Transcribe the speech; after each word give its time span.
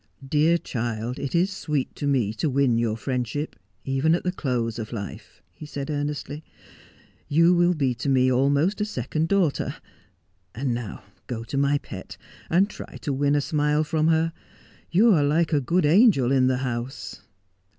'Dear 0.27 0.57
child, 0.57 1.19
it 1.19 1.35
is 1.35 1.51
sweet 1.53 1.95
to 1.95 2.07
me 2.07 2.33
to 2.33 2.49
win 2.49 2.79
your 2.79 2.97
friendship, 2.97 3.55
even 3.85 4.15
at 4.15 4.23
the 4.23 4.31
close 4.31 4.79
of 4.79 4.91
life,' 4.91 5.43
he 5.53 5.63
said 5.63 5.91
earnestly. 5.91 6.43
'You 7.27 7.53
will 7.53 7.75
be 7.75 7.93
to 7.93 8.09
me 8.09 8.31
almost 8.31 8.81
a 8.81 8.85
second 8.85 9.27
daughter. 9.27 9.75
And 10.55 10.73
now 10.73 11.03
go 11.27 11.43
to 11.43 11.55
my 11.55 11.77
pet, 11.77 12.17
and 12.49 12.67
try 12.67 12.97
to 13.01 13.13
win 13.13 13.35
a 13.35 13.41
smile 13.41 13.83
from 13.83 14.07
her. 14.07 14.33
You 14.89 15.13
are 15.13 15.23
like 15.23 15.53
a 15.53 15.61
good 15.61 15.85
angel 15.85 16.31
in 16.31 16.47
the 16.47 16.57
house.' 16.57 17.21